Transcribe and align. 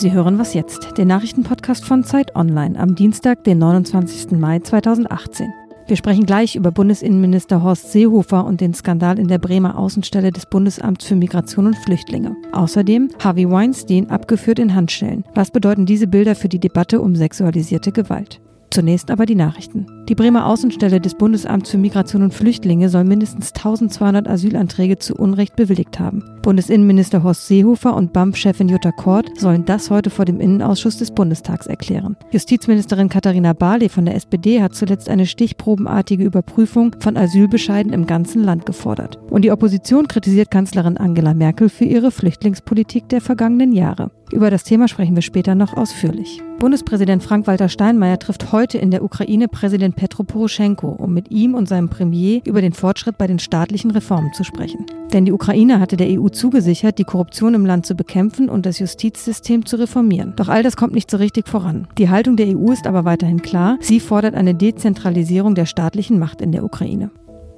Sie 0.00 0.12
hören 0.12 0.38
was 0.38 0.54
jetzt, 0.54 0.96
den 0.96 1.08
Nachrichtenpodcast 1.08 1.84
von 1.84 2.04
Zeit 2.04 2.34
Online 2.34 2.78
am 2.78 2.94
Dienstag, 2.94 3.44
den 3.44 3.58
29. 3.58 4.30
Mai 4.30 4.58
2018. 4.60 5.52
Wir 5.88 5.96
sprechen 5.96 6.24
gleich 6.24 6.56
über 6.56 6.70
Bundesinnenminister 6.70 7.62
Horst 7.62 7.92
Seehofer 7.92 8.46
und 8.46 8.62
den 8.62 8.72
Skandal 8.72 9.18
in 9.18 9.28
der 9.28 9.36
Bremer 9.36 9.76
Außenstelle 9.76 10.30
des 10.32 10.46
Bundesamts 10.46 11.04
für 11.04 11.16
Migration 11.16 11.66
und 11.66 11.76
Flüchtlinge. 11.76 12.34
Außerdem 12.52 13.10
Harvey 13.22 13.50
Weinstein 13.50 14.08
abgeführt 14.08 14.58
in 14.58 14.74
Handschellen. 14.74 15.22
Was 15.34 15.50
bedeuten 15.50 15.84
diese 15.84 16.06
Bilder 16.06 16.34
für 16.34 16.48
die 16.48 16.60
Debatte 16.60 17.02
um 17.02 17.14
sexualisierte 17.14 17.92
Gewalt? 17.92 18.40
Zunächst 18.70 19.10
aber 19.10 19.26
die 19.26 19.34
Nachrichten. 19.34 19.84
Die 20.10 20.16
Bremer 20.16 20.46
Außenstelle 20.46 21.00
des 21.00 21.14
Bundesamts 21.14 21.70
für 21.70 21.78
Migration 21.78 22.24
und 22.24 22.34
Flüchtlinge 22.34 22.88
soll 22.88 23.04
mindestens 23.04 23.52
1200 23.54 24.26
Asylanträge 24.26 24.98
zu 24.98 25.14
Unrecht 25.14 25.54
bewilligt 25.54 26.00
haben. 26.00 26.24
Bundesinnenminister 26.42 27.22
Horst 27.22 27.46
Seehofer 27.46 27.94
und 27.94 28.12
BAMF-Chefin 28.12 28.68
Jutta 28.68 28.90
Kort 28.90 29.30
sollen 29.38 29.66
das 29.66 29.88
heute 29.88 30.10
vor 30.10 30.24
dem 30.24 30.40
Innenausschuss 30.40 30.96
des 30.96 31.12
Bundestags 31.12 31.68
erklären. 31.68 32.16
Justizministerin 32.32 33.08
Katharina 33.08 33.52
Barley 33.52 33.88
von 33.88 34.04
der 34.04 34.16
SPD 34.16 34.60
hat 34.60 34.74
zuletzt 34.74 35.08
eine 35.08 35.26
stichprobenartige 35.26 36.24
Überprüfung 36.24 36.96
von 36.98 37.16
Asylbescheiden 37.16 37.92
im 37.92 38.04
ganzen 38.04 38.42
Land 38.42 38.66
gefordert. 38.66 39.20
Und 39.30 39.42
die 39.42 39.52
Opposition 39.52 40.08
kritisiert 40.08 40.50
Kanzlerin 40.50 40.96
Angela 40.96 41.34
Merkel 41.34 41.68
für 41.68 41.84
ihre 41.84 42.10
Flüchtlingspolitik 42.10 43.08
der 43.10 43.20
vergangenen 43.20 43.70
Jahre. 43.70 44.10
Über 44.32 44.50
das 44.50 44.64
Thema 44.64 44.88
sprechen 44.88 45.14
wir 45.14 45.22
später 45.22 45.54
noch 45.54 45.76
ausführlich. 45.76 46.40
Bundespräsident 46.60 47.22
Frank-Walter 47.22 47.68
Steinmeier 47.68 48.18
trifft 48.18 48.52
heute 48.52 48.78
in 48.78 48.90
der 48.90 49.02
Ukraine 49.02 49.48
Präsident 49.48 49.96
Petro 50.00 50.22
Poroschenko, 50.22 50.88
um 50.88 51.12
mit 51.12 51.30
ihm 51.30 51.52
und 51.52 51.68
seinem 51.68 51.90
Premier 51.90 52.40
über 52.46 52.62
den 52.62 52.72
Fortschritt 52.72 53.18
bei 53.18 53.26
den 53.26 53.38
staatlichen 53.38 53.90
Reformen 53.90 54.32
zu 54.32 54.44
sprechen. 54.44 54.86
Denn 55.12 55.26
die 55.26 55.32
Ukraine 55.32 55.78
hatte 55.78 55.98
der 55.98 56.08
EU 56.18 56.28
zugesichert, 56.28 56.96
die 56.96 57.04
Korruption 57.04 57.52
im 57.52 57.66
Land 57.66 57.84
zu 57.84 57.94
bekämpfen 57.94 58.48
und 58.48 58.64
das 58.64 58.78
Justizsystem 58.78 59.66
zu 59.66 59.76
reformieren. 59.76 60.32
Doch 60.36 60.48
all 60.48 60.62
das 60.62 60.78
kommt 60.78 60.94
nicht 60.94 61.10
so 61.10 61.18
richtig 61.18 61.46
voran. 61.48 61.86
Die 61.98 62.08
Haltung 62.08 62.36
der 62.36 62.46
EU 62.46 62.72
ist 62.72 62.86
aber 62.86 63.04
weiterhin 63.04 63.42
klar. 63.42 63.76
Sie 63.80 64.00
fordert 64.00 64.34
eine 64.34 64.54
Dezentralisierung 64.54 65.54
der 65.54 65.66
staatlichen 65.66 66.18
Macht 66.18 66.40
in 66.40 66.52
der 66.52 66.64
Ukraine. 66.64 67.10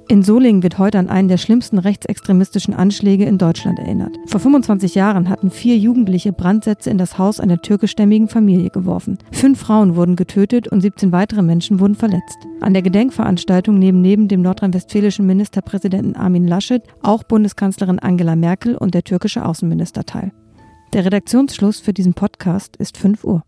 In 0.09 0.21
Solingen 0.21 0.63
wird 0.63 0.79
heute 0.79 0.99
an 0.99 1.09
einen 1.09 1.29
der 1.29 1.37
schlimmsten 1.37 1.77
rechtsextremistischen 1.77 2.73
Anschläge 2.73 3.23
in 3.23 3.37
Deutschland 3.37 3.79
erinnert. 3.79 4.17
Vor 4.25 4.41
25 4.41 4.95
Jahren 4.95 5.29
hatten 5.29 5.49
vier 5.49 5.77
Jugendliche 5.77 6.33
Brandsätze 6.33 6.89
in 6.89 6.97
das 6.97 7.17
Haus 7.17 7.39
einer 7.39 7.61
türkischstämmigen 7.61 8.27
Familie 8.27 8.69
geworfen. 8.69 9.17
Fünf 9.31 9.59
Frauen 9.59 9.95
wurden 9.95 10.17
getötet 10.17 10.67
und 10.67 10.81
17 10.81 11.13
weitere 11.13 11.41
Menschen 11.41 11.79
wurden 11.79 11.95
verletzt. 11.95 12.37
An 12.59 12.73
der 12.73 12.81
Gedenkveranstaltung 12.81 13.79
nehmen 13.79 14.01
neben 14.01 14.27
dem 14.27 14.41
nordrhein-westfälischen 14.41 15.25
Ministerpräsidenten 15.25 16.15
Armin 16.15 16.47
Laschet 16.47 16.83
auch 17.01 17.23
Bundeskanzlerin 17.23 17.99
Angela 17.99 18.35
Merkel 18.35 18.75
und 18.75 18.93
der 18.93 19.03
türkische 19.03 19.45
Außenminister 19.45 20.03
teil. 20.03 20.31
Der 20.91 21.05
Redaktionsschluss 21.05 21.79
für 21.79 21.93
diesen 21.93 22.13
Podcast 22.13 22.75
ist 22.75 22.97
5 22.97 23.23
Uhr. 23.23 23.43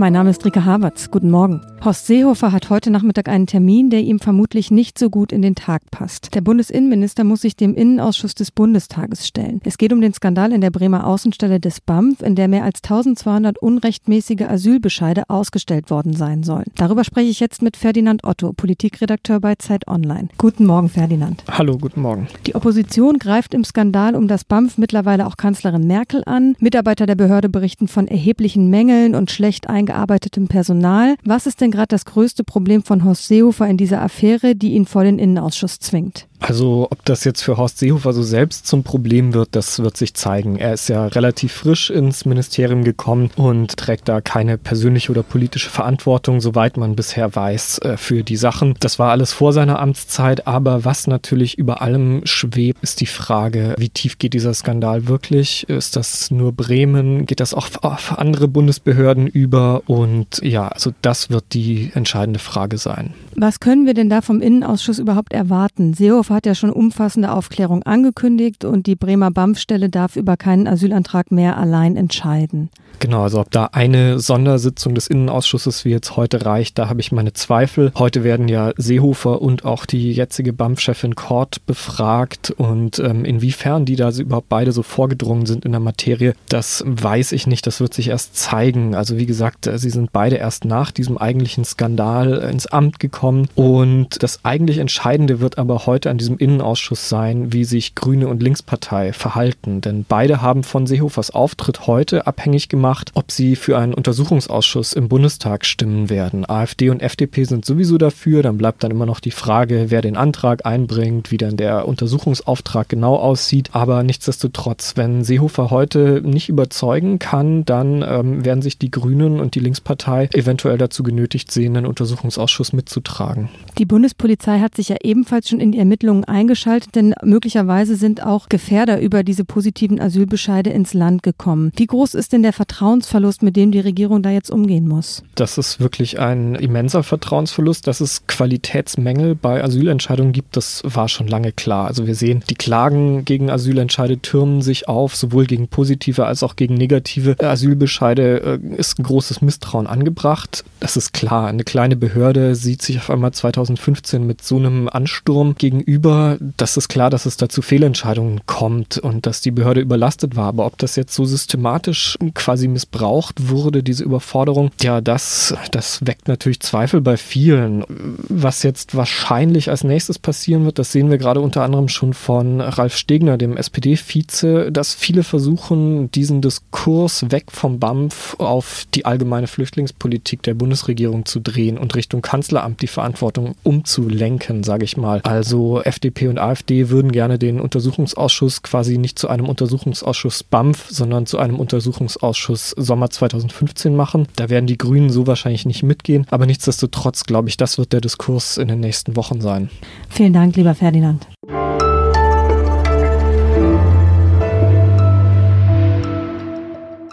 Mein 0.00 0.14
Name 0.14 0.30
ist 0.30 0.42
Rika 0.46 0.64
Havertz. 0.64 1.10
Guten 1.10 1.30
Morgen. 1.30 1.60
Horst 1.82 2.06
Seehofer 2.06 2.52
hat 2.52 2.68
heute 2.68 2.90
Nachmittag 2.90 3.28
einen 3.28 3.46
Termin, 3.46 3.88
der 3.88 4.02
ihm 4.02 4.18
vermutlich 4.18 4.70
nicht 4.70 4.98
so 4.98 5.08
gut 5.08 5.32
in 5.32 5.40
den 5.40 5.54
Tag 5.54 5.82
passt. 5.90 6.34
Der 6.34 6.42
Bundesinnenminister 6.42 7.24
muss 7.24 7.40
sich 7.40 7.56
dem 7.56 7.74
Innenausschuss 7.74 8.34
des 8.34 8.50
Bundestages 8.50 9.26
stellen. 9.26 9.62
Es 9.64 9.78
geht 9.78 9.92
um 9.92 10.00
den 10.02 10.12
Skandal 10.12 10.52
in 10.52 10.60
der 10.60 10.70
Bremer 10.70 11.06
Außenstelle 11.06 11.58
des 11.58 11.80
BAMF, 11.80 12.20
in 12.20 12.34
der 12.34 12.48
mehr 12.48 12.64
als 12.64 12.82
1200 12.82 13.58
unrechtmäßige 13.58 14.42
Asylbescheide 14.42 15.24
ausgestellt 15.28 15.90
worden 15.90 16.12
sein 16.12 16.42
sollen. 16.42 16.66
Darüber 16.76 17.02
spreche 17.02 17.30
ich 17.30 17.40
jetzt 17.40 17.62
mit 17.62 17.78
Ferdinand 17.78 18.24
Otto, 18.24 18.52
Politikredakteur 18.52 19.40
bei 19.40 19.54
Zeit 19.54 19.88
Online. 19.88 20.28
Guten 20.36 20.66
Morgen, 20.66 20.90
Ferdinand. 20.90 21.42
Hallo, 21.50 21.78
guten 21.78 22.02
Morgen. 22.02 22.28
Die 22.46 22.54
Opposition 22.54 23.18
greift 23.18 23.54
im 23.54 23.64
Skandal 23.64 24.14
um 24.16 24.28
das 24.28 24.44
BAMF 24.44 24.76
mittlerweile 24.76 25.26
auch 25.26 25.38
Kanzlerin 25.38 25.86
Merkel 25.86 26.22
an. 26.26 26.56
Mitarbeiter 26.60 27.06
der 27.06 27.14
Behörde 27.14 27.48
berichten 27.48 27.88
von 27.88 28.06
erheblichen 28.06 28.68
Mängeln 28.68 29.14
und 29.14 29.30
schlecht 29.30 29.68
eingearbeitet 29.68 30.10
eingearbeitetem 30.10 30.48
Personal. 30.48 31.16
Was 31.24 31.46
ist 31.46 31.60
denn 31.60 31.69
gerade 31.70 31.88
das 31.88 32.04
größte 32.04 32.44
Problem 32.44 32.82
von 32.82 33.04
Horst 33.04 33.28
Seehofer 33.28 33.68
in 33.68 33.76
dieser 33.76 34.02
Affäre, 34.02 34.54
die 34.56 34.72
ihn 34.72 34.86
vor 34.86 35.04
den 35.04 35.18
Innenausschuss 35.18 35.78
zwingt? 35.78 36.26
Also 36.40 36.88
ob 36.90 37.04
das 37.04 37.24
jetzt 37.24 37.42
für 37.42 37.56
Horst 37.56 37.78
Seehofer 37.78 38.12
so 38.12 38.22
selbst 38.22 38.66
zum 38.66 38.82
Problem 38.82 39.34
wird, 39.34 39.50
das 39.52 39.78
wird 39.80 39.96
sich 39.96 40.14
zeigen. 40.14 40.56
Er 40.56 40.72
ist 40.72 40.88
ja 40.88 41.06
relativ 41.06 41.52
frisch 41.52 41.90
ins 41.90 42.24
Ministerium 42.24 42.82
gekommen 42.82 43.30
und 43.36 43.76
trägt 43.76 44.08
da 44.08 44.20
keine 44.20 44.58
persönliche 44.58 45.12
oder 45.12 45.22
politische 45.22 45.70
Verantwortung, 45.70 46.40
soweit 46.40 46.76
man 46.76 46.96
bisher 46.96 47.34
weiß, 47.34 47.78
äh, 47.80 47.96
für 47.96 48.24
die 48.24 48.36
Sachen. 48.36 48.74
Das 48.80 48.98
war 48.98 49.10
alles 49.10 49.32
vor 49.32 49.52
seiner 49.52 49.78
Amtszeit, 49.78 50.46
aber 50.46 50.84
was 50.84 51.06
natürlich 51.06 51.58
über 51.58 51.82
allem 51.82 52.22
schwebt, 52.24 52.82
ist 52.82 53.00
die 53.00 53.06
Frage, 53.06 53.74
wie 53.78 53.90
tief 53.90 54.18
geht 54.18 54.32
dieser 54.32 54.54
Skandal 54.54 55.08
wirklich? 55.08 55.68
Ist 55.68 55.96
das 55.96 56.30
nur 56.30 56.52
Bremen? 56.52 57.26
Geht 57.26 57.40
das 57.40 57.52
auch 57.54 57.68
auf 57.82 58.18
andere 58.18 58.48
Bundesbehörden 58.48 59.26
über? 59.26 59.82
Und 59.86 60.40
ja, 60.42 60.68
also 60.68 60.92
das 61.02 61.30
wird 61.30 61.44
die 61.52 61.90
entscheidende 61.94 62.40
Frage 62.40 62.78
sein. 62.78 63.12
Was 63.36 63.60
können 63.60 63.86
wir 63.86 63.94
denn 63.94 64.08
da 64.08 64.22
vom 64.22 64.40
Innenausschuss 64.40 64.98
überhaupt 64.98 65.32
erwarten? 65.32 65.94
Seehofer 65.94 66.29
hat 66.34 66.46
ja 66.46 66.54
schon 66.54 66.70
umfassende 66.70 67.32
Aufklärung 67.32 67.82
angekündigt 67.82 68.64
und 68.64 68.86
die 68.86 68.96
Bremer 68.96 69.30
BAMF-Stelle 69.30 69.88
darf 69.88 70.16
über 70.16 70.36
keinen 70.36 70.66
Asylantrag 70.66 71.30
mehr 71.30 71.56
allein 71.56 71.96
entscheiden. 71.96 72.70
Genau, 73.00 73.22
also 73.22 73.40
ob 73.40 73.50
da 73.50 73.70
eine 73.72 74.20
Sondersitzung 74.20 74.94
des 74.94 75.06
Innenausschusses 75.06 75.86
wie 75.86 75.90
jetzt 75.90 76.16
heute 76.16 76.44
reicht, 76.44 76.78
da 76.78 76.90
habe 76.90 77.00
ich 77.00 77.12
meine 77.12 77.32
Zweifel. 77.32 77.92
Heute 77.96 78.24
werden 78.24 78.46
ja 78.48 78.72
Seehofer 78.76 79.40
und 79.40 79.64
auch 79.64 79.86
die 79.86 80.12
jetzige 80.12 80.52
BAMF-Chefin 80.52 81.14
Kort 81.14 81.64
befragt 81.64 82.50
und 82.50 82.98
ähm, 82.98 83.24
inwiefern 83.24 83.86
die 83.86 83.96
da 83.96 84.10
überhaupt 84.10 84.50
beide 84.50 84.72
so 84.72 84.82
vorgedrungen 84.82 85.46
sind 85.46 85.64
in 85.64 85.72
der 85.72 85.80
Materie, 85.80 86.34
das 86.50 86.84
weiß 86.86 87.32
ich 87.32 87.46
nicht. 87.46 87.66
Das 87.66 87.80
wird 87.80 87.94
sich 87.94 88.08
erst 88.08 88.36
zeigen. 88.36 88.94
Also 88.94 89.16
wie 89.16 89.26
gesagt, 89.26 89.66
äh, 89.66 89.78
sie 89.78 89.90
sind 89.90 90.12
beide 90.12 90.36
erst 90.36 90.66
nach 90.66 90.90
diesem 90.90 91.16
eigentlichen 91.16 91.64
Skandal 91.64 92.34
ins 92.50 92.66
Amt 92.66 93.00
gekommen 93.00 93.48
und 93.54 94.22
das 94.22 94.44
eigentlich 94.44 94.76
Entscheidende 94.76 95.40
wird 95.40 95.56
aber 95.56 95.86
heute 95.86 96.10
an 96.10 96.18
diesem 96.20 96.38
Innenausschuss 96.38 97.08
sein, 97.08 97.52
wie 97.52 97.64
sich 97.64 97.94
Grüne 97.94 98.28
und 98.28 98.42
Linkspartei 98.42 99.12
verhalten. 99.12 99.80
Denn 99.80 100.04
beide 100.08 100.40
haben 100.42 100.62
von 100.62 100.86
Seehofers 100.86 101.30
Auftritt 101.30 101.86
heute 101.86 102.26
abhängig 102.26 102.68
gemacht, 102.68 103.10
ob 103.14 103.32
sie 103.32 103.56
für 103.56 103.76
einen 103.78 103.94
Untersuchungsausschuss 103.94 104.92
im 104.92 105.08
Bundestag 105.08 105.64
stimmen 105.64 106.10
werden. 106.10 106.48
AfD 106.48 106.90
und 106.90 107.02
FDP 107.02 107.44
sind 107.44 107.64
sowieso 107.64 107.98
dafür. 107.98 108.42
Dann 108.42 108.58
bleibt 108.58 108.84
dann 108.84 108.90
immer 108.90 109.06
noch 109.06 109.20
die 109.20 109.30
Frage, 109.30 109.86
wer 109.88 110.02
den 110.02 110.16
Antrag 110.16 110.66
einbringt, 110.66 111.30
wie 111.30 111.38
dann 111.38 111.56
der 111.56 111.88
Untersuchungsauftrag 111.88 112.88
genau 112.88 113.16
aussieht. 113.16 113.70
Aber 113.72 114.02
nichtsdestotrotz, 114.02 114.92
wenn 114.96 115.24
Seehofer 115.24 115.70
heute 115.70 116.20
nicht 116.24 116.48
überzeugen 116.48 117.18
kann, 117.18 117.64
dann 117.64 118.04
ähm, 118.06 118.44
werden 118.44 118.62
sich 118.62 118.78
die 118.78 118.90
Grünen 118.90 119.40
und 119.40 119.54
die 119.54 119.60
Linkspartei 119.60 120.28
eventuell 120.34 120.78
dazu 120.78 121.02
genötigt 121.02 121.50
sehen, 121.50 121.76
einen 121.76 121.86
Untersuchungsausschuss 121.86 122.72
mitzutragen. 122.72 123.48
Die 123.78 123.86
Bundespolizei 123.86 124.60
hat 124.60 124.76
sich 124.76 124.90
ja 124.90 124.96
ebenfalls 125.02 125.48
schon 125.48 125.60
in 125.60 125.72
die 125.72 125.78
Ermittlungen 125.78 126.09
Ermittlungen 126.10 126.24
eingeschaltet, 126.24 126.94
denn 126.94 127.14
möglicherweise 127.22 127.94
sind 127.94 128.24
auch 128.24 128.48
Gefährder 128.48 129.00
über 129.00 129.22
diese 129.22 129.44
positiven 129.44 130.00
Asylbescheide 130.00 130.70
ins 130.70 130.92
Land 130.92 131.22
gekommen. 131.22 131.70
Wie 131.76 131.86
groß 131.86 132.14
ist 132.14 132.32
denn 132.32 132.42
der 132.42 132.52
Vertrauensverlust, 132.52 133.42
mit 133.42 133.56
dem 133.56 133.70
die 133.70 133.80
Regierung 133.80 134.22
da 134.22 134.30
jetzt 134.30 134.50
umgehen 134.50 134.88
muss? 134.88 135.22
Das 135.36 135.56
ist 135.56 135.78
wirklich 135.78 136.18
ein 136.18 136.56
immenser 136.56 137.02
Vertrauensverlust. 137.02 137.86
Dass 137.86 138.00
es 138.00 138.26
Qualitätsmängel 138.26 139.36
bei 139.36 139.62
Asylentscheidungen 139.62 140.32
gibt, 140.32 140.56
das 140.56 140.82
war 140.84 141.08
schon 141.08 141.28
lange 141.28 141.52
klar. 141.52 141.86
Also 141.86 142.06
wir 142.06 142.14
sehen, 142.14 142.42
die 142.50 142.54
Klagen 142.54 143.24
gegen 143.24 143.50
Asylentscheide 143.50 144.18
türmen 144.18 144.62
sich 144.62 144.88
auf, 144.88 145.14
sowohl 145.14 145.46
gegen 145.46 145.68
positive 145.68 146.26
als 146.26 146.42
auch 146.42 146.56
gegen 146.56 146.74
negative 146.74 147.36
Asylbescheide 147.38 148.60
äh, 148.62 148.76
ist 148.76 148.98
ein 148.98 149.04
großes 149.04 149.42
Misstrauen 149.42 149.86
angebracht. 149.86 150.64
Das 150.80 150.96
ist 150.96 151.12
klar. 151.12 151.46
Eine 151.46 151.64
kleine 151.64 151.96
Behörde 151.96 152.54
sieht 152.54 152.82
sich 152.82 152.98
auf 152.98 153.10
einmal 153.10 153.32
2015 153.32 154.26
mit 154.26 154.42
so 154.42 154.56
einem 154.56 154.88
Ansturm 154.88 155.54
gegenüber 155.60 155.99
gegenüber, 156.00 156.38
das 156.56 156.76
ist 156.76 156.88
klar, 156.88 157.10
dass 157.10 157.26
es 157.26 157.36
da 157.36 157.48
zu 157.48 157.62
Fehlentscheidungen 157.62 158.40
kommt 158.46 158.98
und 158.98 159.26
dass 159.26 159.40
die 159.40 159.50
Behörde 159.50 159.80
überlastet 159.80 160.36
war. 160.36 160.46
Aber 160.46 160.66
ob 160.66 160.78
das 160.78 160.96
jetzt 160.96 161.14
so 161.14 161.24
systematisch 161.24 162.16
quasi 162.34 162.68
missbraucht 162.68 163.48
wurde, 163.48 163.82
diese 163.82 164.04
Überforderung, 164.04 164.70
ja, 164.80 165.00
das, 165.00 165.54
das 165.70 166.04
weckt 166.06 166.28
natürlich 166.28 166.60
Zweifel 166.60 167.00
bei 167.00 167.16
vielen. 167.16 167.84
Was 168.28 168.62
jetzt 168.62 168.96
wahrscheinlich 168.96 169.70
als 169.70 169.84
nächstes 169.84 170.18
passieren 170.18 170.64
wird, 170.64 170.78
das 170.78 170.92
sehen 170.92 171.10
wir 171.10 171.18
gerade 171.18 171.40
unter 171.40 171.62
anderem 171.62 171.88
schon 171.88 172.14
von 172.14 172.60
Ralf 172.60 172.96
Stegner, 172.96 173.36
dem 173.36 173.56
SPD-Vize, 173.56 174.72
dass 174.72 174.94
viele 174.94 175.22
versuchen, 175.22 176.10
diesen 176.12 176.40
Diskurs 176.40 177.30
weg 177.30 177.46
vom 177.50 177.78
BAMF 177.78 178.36
auf 178.38 178.86
die 178.94 179.04
allgemeine 179.04 179.46
Flüchtlingspolitik 179.46 180.42
der 180.42 180.54
Bundesregierung 180.54 181.26
zu 181.26 181.40
drehen 181.40 181.78
und 181.78 181.94
Richtung 181.94 182.22
Kanzleramt 182.22 182.82
die 182.82 182.86
Verantwortung 182.86 183.54
umzulenken, 183.62 184.62
sage 184.62 184.84
ich 184.84 184.96
mal. 184.96 185.20
Also 185.22 185.82
FDP 185.90 186.28
und 186.28 186.38
AfD 186.38 186.88
würden 186.88 187.10
gerne 187.10 187.36
den 187.36 187.60
Untersuchungsausschuss 187.60 188.62
quasi 188.62 188.96
nicht 188.96 189.18
zu 189.18 189.28
einem 189.28 189.48
Untersuchungsausschuss 189.48 190.44
BAMF, 190.44 190.88
sondern 190.88 191.26
zu 191.26 191.38
einem 191.38 191.58
Untersuchungsausschuss 191.58 192.70
Sommer 192.70 193.10
2015 193.10 193.94
machen. 193.94 194.28
Da 194.36 194.48
werden 194.48 194.66
die 194.66 194.78
Grünen 194.78 195.10
so 195.10 195.26
wahrscheinlich 195.26 195.66
nicht 195.66 195.82
mitgehen. 195.82 196.26
Aber 196.30 196.46
nichtsdestotrotz 196.46 197.24
glaube 197.24 197.48
ich, 197.48 197.56
das 197.56 197.76
wird 197.76 197.92
der 197.92 198.00
Diskurs 198.00 198.56
in 198.56 198.68
den 198.68 198.78
nächsten 198.78 199.16
Wochen 199.16 199.40
sein. 199.40 199.68
Vielen 200.08 200.32
Dank, 200.32 200.54
lieber 200.54 200.76
Ferdinand. 200.76 201.26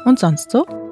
Und 0.05 0.19
sonst 0.19 0.51
so? 0.51 0.86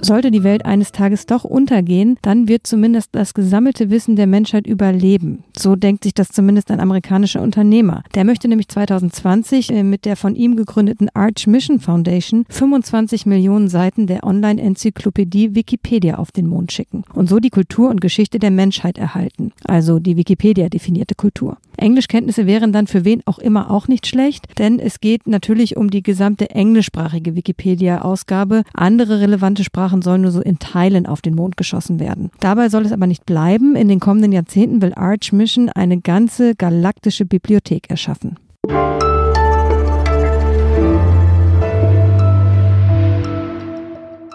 Sollte 0.00 0.30
die 0.30 0.42
Welt 0.42 0.66
eines 0.66 0.92
Tages 0.92 1.26
doch 1.26 1.44
untergehen, 1.44 2.18
dann 2.22 2.48
wird 2.48 2.66
zumindest 2.66 3.10
das 3.12 3.32
gesammelte 3.32 3.90
Wissen 3.90 4.16
der 4.16 4.26
Menschheit 4.26 4.66
überleben. 4.66 5.44
So 5.56 5.76
denkt 5.76 6.04
sich 6.04 6.12
das 6.12 6.28
zumindest 6.28 6.70
ein 6.70 6.80
amerikanischer 6.80 7.40
Unternehmer. 7.40 8.02
Der 8.14 8.24
möchte 8.24 8.48
nämlich 8.48 8.68
2020 8.68 9.70
äh, 9.70 9.82
mit 9.82 10.04
der 10.04 10.16
von 10.16 10.34
ihm 10.34 10.56
gegründeten 10.56 11.08
Arch 11.14 11.46
Mission 11.46 11.80
Foundation 11.80 12.44
25 12.50 13.26
Millionen 13.26 13.68
Seiten 13.68 14.06
der 14.06 14.24
Online-Enzyklopädie 14.24 15.54
Wikipedia 15.54 16.16
auf 16.16 16.32
den 16.32 16.46
Mond 16.46 16.72
schicken 16.72 17.04
und 17.14 17.28
so 17.28 17.38
die 17.38 17.50
Kultur 17.50 17.88
und 17.88 18.00
Geschichte 18.00 18.38
der 18.38 18.50
Menschheit 18.50 18.98
erhalten. 18.98 19.52
Also 19.64 19.98
die 19.98 20.16
Wikipedia 20.16 20.68
definierte 20.68 21.14
Kultur. 21.14 21.56
Englischkenntnisse 21.76 22.46
wären 22.46 22.72
dann 22.72 22.86
für 22.86 23.04
wen 23.04 23.22
auch 23.26 23.38
immer 23.38 23.70
auch 23.70 23.88
nicht 23.88 24.06
schlecht, 24.06 24.58
denn 24.58 24.78
es 24.78 25.00
geht 25.00 25.26
natürlich 25.26 25.76
um 25.76 25.90
die 25.90 26.02
gesamte 26.02 26.50
englischsprachige 26.50 27.34
Wikipedia-Ausgabe. 27.34 28.62
Andere 28.72 29.20
relevante 29.20 29.64
Sprachen 29.64 30.02
sollen 30.02 30.22
nur 30.22 30.30
so 30.30 30.40
in 30.40 30.58
Teilen 30.58 31.06
auf 31.06 31.22
den 31.22 31.34
Mond 31.34 31.56
geschossen 31.56 32.00
werden. 32.00 32.30
Dabei 32.40 32.68
soll 32.68 32.84
es 32.86 32.92
aber 32.92 33.06
nicht 33.06 33.26
bleiben. 33.26 33.76
In 33.76 33.88
den 33.88 34.00
kommenden 34.00 34.32
Jahrzehnten 34.32 34.82
will 34.82 34.94
Arch 34.94 35.32
Mission 35.32 35.68
eine 35.68 36.00
ganze 36.00 36.54
galaktische 36.54 37.24
Bibliothek 37.24 37.90
erschaffen. 37.90 38.38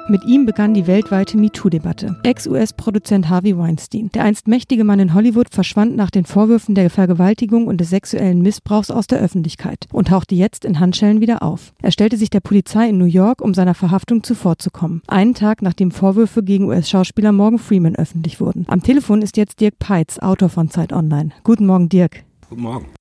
Mit 0.09 0.25
ihm 0.25 0.47
begann 0.47 0.73
die 0.73 0.87
weltweite 0.87 1.37
MeToo-Debatte. 1.37 2.19
Ex-US-Produzent 2.23 3.29
Harvey 3.29 3.55
Weinstein, 3.55 4.09
der 4.15 4.23
einst 4.23 4.47
mächtige 4.47 4.83
Mann 4.83 4.99
in 4.99 5.13
Hollywood, 5.13 5.49
verschwand 5.51 5.95
nach 5.95 6.09
den 6.09 6.25
Vorwürfen 6.25 6.73
der 6.73 6.89
Vergewaltigung 6.89 7.67
und 7.67 7.77
des 7.77 7.91
sexuellen 7.91 8.41
Missbrauchs 8.41 8.89
aus 8.89 9.05
der 9.05 9.19
Öffentlichkeit 9.19 9.85
und 9.93 10.07
tauchte 10.07 10.33
jetzt 10.33 10.65
in 10.65 10.79
Handschellen 10.79 11.21
wieder 11.21 11.43
auf. 11.43 11.73
Er 11.83 11.91
stellte 11.91 12.17
sich 12.17 12.31
der 12.31 12.39
Polizei 12.39 12.89
in 12.89 12.97
New 12.97 13.05
York, 13.05 13.39
um 13.39 13.53
seiner 13.53 13.75
Verhaftung 13.75 14.23
zuvorzukommen. 14.23 15.03
Einen 15.05 15.35
Tag 15.35 15.61
nachdem 15.61 15.91
Vorwürfe 15.91 16.41
gegen 16.41 16.65
US-Schauspieler 16.65 17.31
Morgan 17.31 17.59
Freeman 17.59 17.95
öffentlich 17.95 18.41
wurden. 18.41 18.65
Am 18.67 18.81
Telefon 18.81 19.21
ist 19.21 19.37
jetzt 19.37 19.59
Dirk 19.61 19.77
Peitz, 19.77 20.17
Autor 20.17 20.49
von 20.49 20.71
Zeit 20.71 20.91
Online. 20.91 21.29
Guten 21.43 21.67
Morgen, 21.67 21.87
Dirk. 21.87 22.23
Guten 22.49 22.63
Morgen. 22.63 22.98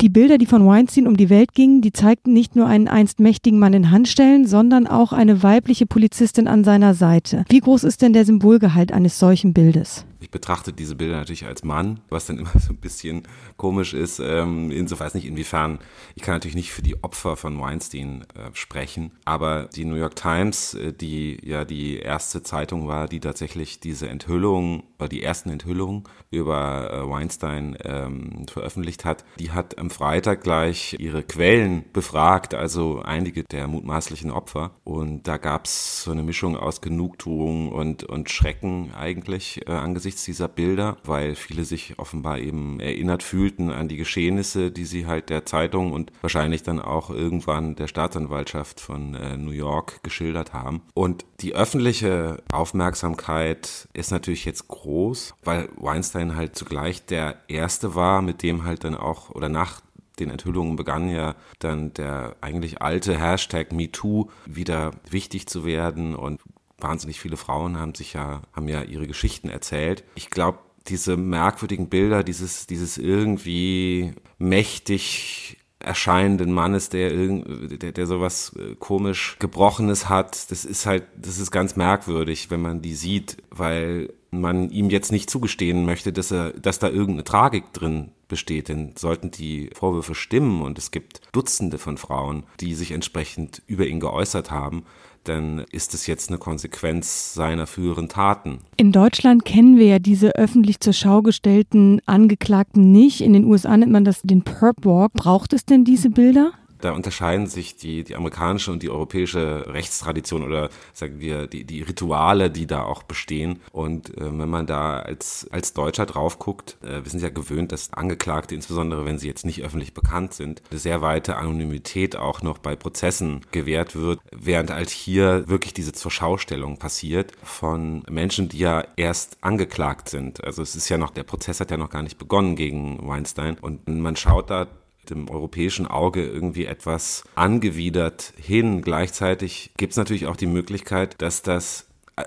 Die 0.00 0.08
Bilder, 0.08 0.38
die 0.38 0.46
von 0.46 0.66
Weinstein 0.66 1.06
um 1.06 1.18
die 1.18 1.28
Welt 1.28 1.52
gingen, 1.52 1.82
die 1.82 1.92
zeigten 1.92 2.32
nicht 2.32 2.56
nur 2.56 2.66
einen 2.66 2.88
einst 2.88 3.20
mächtigen 3.20 3.58
Mann 3.58 3.74
in 3.74 3.90
Handstellen, 3.90 4.46
sondern 4.46 4.86
auch 4.86 5.12
eine 5.12 5.42
weibliche 5.42 5.84
Polizistin 5.84 6.48
an 6.48 6.64
seiner 6.64 6.94
Seite. 6.94 7.44
Wie 7.50 7.60
groß 7.60 7.84
ist 7.84 8.00
denn 8.00 8.14
der 8.14 8.24
Symbolgehalt 8.24 8.92
eines 8.92 9.18
solchen 9.18 9.52
Bildes? 9.52 10.06
Ich 10.20 10.30
betrachte 10.30 10.72
diese 10.72 10.96
Bilder 10.96 11.16
natürlich 11.16 11.46
als 11.46 11.64
Mann, 11.64 12.00
was 12.08 12.26
dann 12.26 12.38
immer 12.38 12.52
so 12.58 12.72
ein 12.72 12.78
bisschen 12.78 13.22
komisch 13.56 13.94
ist. 13.94 14.20
Ähm, 14.20 14.70
insofern 14.70 15.10
nicht 15.14 15.26
inwiefern. 15.26 15.78
Ich 16.14 16.22
kann 16.22 16.34
natürlich 16.34 16.54
nicht 16.54 16.72
für 16.72 16.82
die 16.82 17.02
Opfer 17.02 17.36
von 17.36 17.58
Weinstein 17.60 18.24
äh, 18.34 18.50
sprechen, 18.52 19.12
aber 19.24 19.64
die 19.74 19.84
New 19.84 19.96
York 19.96 20.16
Times, 20.16 20.74
äh, 20.74 20.92
die 20.92 21.38
ja 21.42 21.64
die 21.64 21.98
erste 21.98 22.42
Zeitung 22.42 22.86
war, 22.86 23.08
die 23.08 23.20
tatsächlich 23.20 23.80
diese 23.80 24.08
Enthüllung 24.08 24.84
oder 24.98 25.08
die 25.08 25.22
ersten 25.22 25.50
Enthüllungen 25.50 26.04
über 26.30 26.92
äh, 26.92 27.10
Weinstein 27.10 27.76
ähm, 27.82 28.46
veröffentlicht 28.48 29.04
hat, 29.04 29.24
die 29.38 29.50
hat 29.50 29.78
am 29.78 29.90
Freitag 29.90 30.42
gleich 30.42 30.96
ihre 30.98 31.22
Quellen 31.22 31.84
befragt, 31.92 32.54
also 32.54 33.00
einige 33.00 33.44
der 33.44 33.66
mutmaßlichen 33.66 34.30
Opfer. 34.30 34.72
Und 34.84 35.26
da 35.26 35.38
gab 35.38 35.64
es 35.64 36.04
so 36.04 36.10
eine 36.12 36.22
Mischung 36.22 36.56
aus 36.56 36.80
Genugtuung 36.80 37.72
und, 37.72 38.04
und 38.04 38.30
Schrecken 38.30 38.92
eigentlich 38.94 39.66
äh, 39.66 39.72
angesichts 39.72 40.09
angesichts 40.10 40.24
dieser 40.24 40.48
Bilder, 40.48 40.96
weil 41.04 41.34
viele 41.36 41.64
sich 41.64 41.94
offenbar 41.98 42.38
eben 42.38 42.80
erinnert 42.80 43.22
fühlten 43.22 43.70
an 43.70 43.86
die 43.88 43.96
Geschehnisse, 43.96 44.70
die 44.72 44.84
sie 44.84 45.06
halt 45.06 45.30
der 45.30 45.46
Zeitung 45.46 45.92
und 45.92 46.10
wahrscheinlich 46.20 46.62
dann 46.62 46.80
auch 46.80 47.10
irgendwann 47.10 47.76
der 47.76 47.86
Staatsanwaltschaft 47.86 48.80
von 48.80 49.14
äh, 49.14 49.36
New 49.36 49.52
York 49.52 50.02
geschildert 50.02 50.52
haben. 50.52 50.82
Und 50.94 51.24
die 51.40 51.54
öffentliche 51.54 52.42
Aufmerksamkeit 52.52 53.88
ist 53.92 54.10
natürlich 54.10 54.44
jetzt 54.44 54.66
groß, 54.66 55.34
weil 55.44 55.68
Weinstein 55.76 56.34
halt 56.34 56.56
zugleich 56.56 57.06
der 57.06 57.36
Erste 57.48 57.94
war, 57.94 58.20
mit 58.20 58.42
dem 58.42 58.64
halt 58.64 58.82
dann 58.82 58.96
auch 58.96 59.30
oder 59.30 59.48
nach 59.48 59.80
den 60.18 60.30
Enthüllungen 60.30 60.76
begann 60.76 61.08
ja 61.08 61.34
dann 61.60 61.94
der 61.94 62.36
eigentlich 62.40 62.82
alte 62.82 63.18
Hashtag 63.18 63.72
MeToo 63.72 64.28
wieder 64.44 64.90
wichtig 65.08 65.46
zu 65.46 65.64
werden 65.64 66.14
und 66.14 66.40
wahnsinnig 66.82 67.20
viele 67.20 67.36
Frauen 67.36 67.78
haben 67.78 67.94
sich 67.94 68.12
ja, 68.14 68.42
haben 68.52 68.68
ja 68.68 68.82
ihre 68.82 69.06
Geschichten 69.06 69.48
erzählt. 69.48 70.04
Ich 70.14 70.30
glaube, 70.30 70.58
diese 70.88 71.16
merkwürdigen 71.16 71.88
Bilder, 71.88 72.24
dieses, 72.24 72.66
dieses 72.66 72.98
irgendwie 72.98 74.14
mächtig 74.38 75.58
erscheinenden 75.78 76.52
Mannes, 76.52 76.90
der, 76.90 77.10
der, 77.10 77.92
der 77.92 78.06
sowas 78.06 78.54
äh, 78.58 78.74
komisch 78.74 79.36
Gebrochenes 79.38 80.08
hat, 80.08 80.50
das 80.50 80.64
ist 80.64 80.84
halt, 80.84 81.04
das 81.16 81.38
ist 81.38 81.50
ganz 81.50 81.74
merkwürdig, 81.74 82.50
wenn 82.50 82.60
man 82.60 82.82
die 82.82 82.94
sieht, 82.94 83.38
weil 83.50 84.12
man 84.30 84.70
ihm 84.70 84.90
jetzt 84.90 85.12
nicht 85.12 85.28
zugestehen 85.30 85.84
möchte, 85.84 86.12
dass 86.12 86.30
er, 86.30 86.52
dass 86.52 86.78
da 86.78 86.88
irgendeine 86.88 87.24
Tragik 87.24 87.72
drin 87.72 88.10
besteht. 88.28 88.68
Denn 88.68 88.92
sollten 88.96 89.30
die 89.30 89.70
Vorwürfe 89.74 90.14
stimmen 90.14 90.62
und 90.62 90.78
es 90.78 90.90
gibt 90.90 91.20
Dutzende 91.32 91.78
von 91.78 91.96
Frauen, 91.96 92.44
die 92.60 92.74
sich 92.74 92.92
entsprechend 92.92 93.62
über 93.66 93.86
ihn 93.86 94.00
geäußert 94.00 94.50
haben, 94.50 94.84
dann 95.24 95.64
ist 95.70 95.92
es 95.92 96.06
jetzt 96.06 96.30
eine 96.30 96.38
Konsequenz 96.38 97.34
seiner 97.34 97.66
früheren 97.66 98.08
Taten. 98.08 98.60
In 98.76 98.92
Deutschland 98.92 99.44
kennen 99.44 99.76
wir 99.76 99.86
ja 99.86 99.98
diese 99.98 100.34
öffentlich 100.34 100.80
zur 100.80 100.94
Schau 100.94 101.20
gestellten 101.20 102.00
Angeklagten 102.06 102.90
nicht. 102.90 103.20
In 103.20 103.34
den 103.34 103.44
USA 103.44 103.76
nennt 103.76 103.92
man 103.92 104.04
das 104.04 104.22
den 104.22 104.42
Perp 104.42 104.84
Walk. 104.84 105.12
Braucht 105.12 105.52
es 105.52 105.66
denn 105.66 105.84
diese 105.84 106.08
Bilder? 106.08 106.52
Da 106.80 106.92
unterscheiden 106.92 107.46
sich 107.46 107.76
die, 107.76 108.04
die 108.04 108.16
amerikanische 108.16 108.72
und 108.72 108.82
die 108.82 108.90
europäische 108.90 109.66
Rechtstradition 109.68 110.42
oder 110.42 110.70
sagen 110.92 111.20
wir 111.20 111.46
die, 111.46 111.64
die 111.64 111.82
Rituale, 111.82 112.50
die 112.50 112.66
da 112.66 112.82
auch 112.82 113.02
bestehen. 113.02 113.60
Und 113.72 114.16
äh, 114.16 114.38
wenn 114.38 114.48
man 114.48 114.66
da 114.66 115.00
als, 115.00 115.46
als 115.50 115.72
Deutscher 115.72 116.06
drauf 116.06 116.38
guckt, 116.38 116.76
äh, 116.82 117.04
wir 117.04 117.10
sind 117.10 117.22
ja 117.22 117.28
gewöhnt, 117.28 117.72
dass 117.72 117.92
Angeklagte, 117.92 118.54
insbesondere 118.54 119.04
wenn 119.04 119.18
sie 119.18 119.28
jetzt 119.28 119.44
nicht 119.44 119.62
öffentlich 119.62 119.94
bekannt 119.94 120.34
sind, 120.34 120.62
eine 120.70 120.80
sehr 120.80 121.02
weite 121.02 121.36
Anonymität 121.36 122.16
auch 122.16 122.42
noch 122.42 122.58
bei 122.58 122.76
Prozessen 122.76 123.40
gewährt 123.52 123.96
wird, 123.96 124.20
während 124.32 124.70
halt 124.70 124.90
hier 124.90 125.48
wirklich 125.48 125.74
diese 125.74 125.92
Zurschaustellung 125.92 126.78
passiert 126.78 127.32
von 127.42 128.02
Menschen, 128.08 128.48
die 128.48 128.58
ja 128.58 128.84
erst 128.96 129.38
angeklagt 129.40 130.08
sind. 130.08 130.42
Also 130.44 130.62
es 130.62 130.74
ist 130.76 130.88
ja 130.88 130.98
noch, 130.98 131.10
der 131.10 131.24
Prozess 131.24 131.60
hat 131.60 131.70
ja 131.70 131.76
noch 131.76 131.90
gar 131.90 132.02
nicht 132.02 132.18
begonnen 132.18 132.56
gegen 132.56 133.06
Weinstein 133.06 133.56
und 133.58 133.86
man 133.88 134.16
schaut 134.16 134.50
da 134.50 134.66
dem 135.10 135.28
europäischen 135.28 135.86
Auge 135.86 136.24
irgendwie 136.24 136.64
etwas 136.64 137.24
angewidert 137.34 138.32
hin. 138.36 138.82
Gleichzeitig 138.82 139.72
gibt 139.76 139.92
es 139.92 139.96
natürlich 139.96 140.26
auch 140.26 140.36
die 140.36 140.46
Möglichkeit, 140.46 141.20
dass 141.20 141.42
das, 141.42 141.86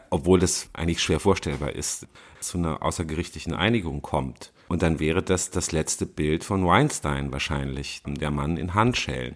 obwohl 0.09 0.39
das 0.39 0.69
eigentlich 0.73 1.01
schwer 1.01 1.19
vorstellbar 1.19 1.73
ist, 1.73 2.07
zu 2.39 2.57
einer 2.57 2.83
außergerichtlichen 2.83 3.53
Einigung 3.53 4.01
kommt. 4.01 4.51
Und 4.67 4.81
dann 4.81 4.99
wäre 4.99 5.23
das 5.23 5.49
das 5.49 5.71
letzte 5.71 6.05
Bild 6.05 6.43
von 6.43 6.65
Weinstein 6.65 7.31
wahrscheinlich, 7.31 8.01
der 8.05 8.31
Mann 8.31 8.57
in 8.57 8.73
Handschellen, 8.73 9.35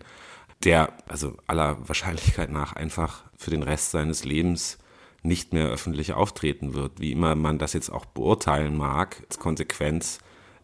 der 0.64 0.94
also 1.08 1.38
aller 1.48 1.88
Wahrscheinlichkeit 1.88 2.52
nach 2.52 2.74
einfach 2.74 3.24
für 3.38 3.52
den 3.52 3.64
Rest 3.64 3.92
seines 3.92 4.26
Lebens 4.26 4.78
nicht 5.24 5.54
mehr 5.54 5.68
öffentlich 5.68 6.14
auftreten 6.14 6.74
wird, 6.74 7.00
wie 7.00 7.12
immer 7.12 7.36
man 7.36 7.60
das 7.60 7.74
jetzt 7.74 7.90
auch 7.90 8.06
beurteilen 8.06 8.76
mag, 8.78 9.24
als 9.28 9.40
Konsequenz 9.40 10.20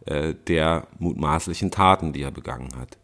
äh, 0.06 0.34
der 0.48 0.88
mutmaßlichen 1.00 1.72
Taten, 1.72 2.14
die 2.14 2.22
er 2.22 2.32
begangen 2.32 2.70
hat. 2.80 2.98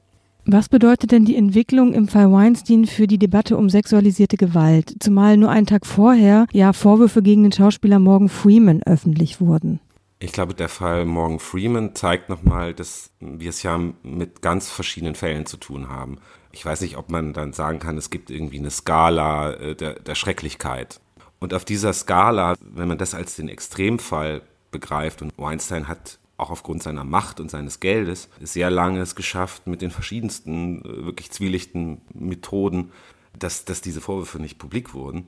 Was 0.46 0.70
bedeutet 0.70 1.12
denn 1.12 1.26
die 1.26 1.36
Entwicklung 1.36 1.94
im 1.94 2.08
Fall 2.08 2.32
Weinstein 2.32 2.86
für 2.86 3.06
die 3.06 3.20
Debatte 3.20 3.56
um 3.56 3.70
sexualisierte 3.70 4.38
Gewalt, 4.38 4.96
zumal 5.00 5.38
nur 5.38 5.52
einen 5.52 5.68
Tag 5.68 5.86
vorher 5.86 6.48
ja 6.52 6.74
Vorwürfe 6.74 7.22
gegen 7.22 7.44
den 7.44 7.52
Schauspieler 7.52 8.00
Morgan 8.00 8.30
Freeman 8.30 8.82
öffentlich 8.84 9.40
wurden? 9.40 9.80
Ich 10.18 10.32
glaube, 10.34 10.54
der 10.54 10.68
Fall 10.68 11.06
Morgan 11.06 11.40
Freeman 11.40 11.96
zeigt 11.96 12.30
nochmal, 12.30 12.74
dass 12.74 13.12
wir 13.20 13.50
es 13.50 13.64
ja 13.64 13.80
mit 14.04 14.42
ganz 14.42 14.70
verschiedenen 14.70 15.16
Fällen 15.16 15.46
zu 15.46 15.58
tun 15.58 15.88
haben. 15.88 16.18
Ich 16.52 16.66
weiß 16.66 16.82
nicht, 16.82 16.98
ob 16.98 17.10
man 17.10 17.34
dann 17.34 17.54
sagen 17.54 17.80
kann, 17.80 17.98
es 17.98 18.10
gibt 18.10 18.30
irgendwie 18.30 18.60
eine 18.60 18.72
Skala 18.72 19.54
äh, 19.54 19.76
der, 19.76 20.00
der 20.00 20.16
Schrecklichkeit. 20.16 21.00
Und 21.40 21.54
auf 21.54 21.64
dieser 21.64 21.94
Skala, 21.94 22.56
wenn 22.60 22.88
man 22.88 22.98
das 22.98 23.14
als 23.14 23.36
den 23.36 23.48
Extremfall 23.48 24.42
begreift, 24.72 25.22
und 25.22 25.32
Weinstein 25.38 25.88
hat 25.88 26.19
auch 26.40 26.50
aufgrund 26.50 26.84
seiner 26.84 27.04
Macht 27.04 27.40
und 27.40 27.52
seines 27.52 27.80
Geldes 27.80 28.30
sehr 28.42 28.70
lange 28.70 29.02
es 29.02 29.16
geschafft, 29.16 29.68
mit 29.68 29.82
den 29.82 29.92
verschiedensten, 29.92 30.84
äh, 30.84 31.06
wirklich 31.06 31.32
zwielichten 31.32 32.02
Methoden, 32.14 32.92
dass, 33.38 33.66
dass 33.66 33.82
diese 33.82 34.02
Vorwürfe 34.02 34.40
nicht 34.40 34.58
publik 34.58 34.94
wurden. 34.94 35.28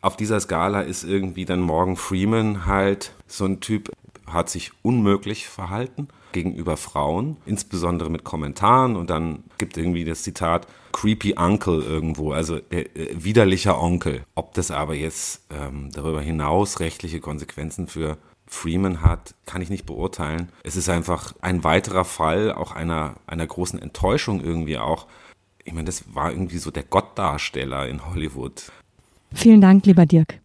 Auf 0.00 0.16
dieser 0.16 0.40
Skala 0.40 0.80
ist 0.80 1.04
irgendwie 1.04 1.44
dann 1.44 1.60
Morgan 1.60 1.96
Freeman 1.96 2.66
halt 2.66 3.12
so 3.26 3.44
ein 3.44 3.60
Typ, 3.60 3.90
hat 4.26 4.50
sich 4.50 4.72
unmöglich 4.82 5.46
verhalten 5.48 6.08
gegenüber 6.32 6.76
Frauen, 6.76 7.36
insbesondere 7.46 8.10
mit 8.10 8.24
Kommentaren 8.24 8.96
und 8.96 9.10
dann 9.10 9.44
gibt 9.58 9.76
irgendwie 9.76 10.04
das 10.04 10.22
Zitat 10.22 10.66
Creepy 10.92 11.34
Uncle 11.36 11.82
irgendwo, 11.82 12.32
also 12.32 12.58
der 12.58 12.96
äh, 12.96 13.10
widerlicher 13.22 13.80
Onkel. 13.80 14.24
Ob 14.34 14.54
das 14.54 14.70
aber 14.70 14.94
jetzt 14.94 15.42
ähm, 15.50 15.90
darüber 15.92 16.20
hinaus 16.20 16.80
rechtliche 16.80 17.20
Konsequenzen 17.20 17.86
für 17.86 18.18
Freeman 18.52 19.00
hat, 19.00 19.34
kann 19.46 19.62
ich 19.62 19.70
nicht 19.70 19.86
beurteilen. 19.86 20.50
Es 20.62 20.76
ist 20.76 20.88
einfach 20.88 21.34
ein 21.40 21.64
weiterer 21.64 22.04
Fall 22.04 22.52
auch 22.52 22.72
einer, 22.72 23.14
einer 23.26 23.46
großen 23.46 23.80
Enttäuschung 23.80 24.40
irgendwie 24.40 24.78
auch. 24.78 25.06
Ich 25.64 25.72
meine, 25.72 25.86
das 25.86 26.14
war 26.14 26.30
irgendwie 26.30 26.58
so 26.58 26.70
der 26.70 26.82
Gottdarsteller 26.82 27.88
in 27.88 28.06
Hollywood. 28.06 28.70
Vielen 29.32 29.60
Dank, 29.62 29.86
lieber 29.86 30.04
Dirk. 30.04 30.38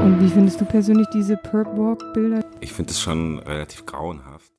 Und 0.00 0.20
wie 0.20 0.28
findest 0.28 0.60
du 0.60 0.64
persönlich 0.64 1.06
diese 1.12 1.36
Perp 1.36 1.76
Walk 1.76 2.14
Bilder? 2.14 2.42
Ich 2.60 2.72
finde 2.72 2.90
es 2.90 3.00
schon 3.00 3.38
relativ 3.40 3.84
grauenhaft. 3.84 4.50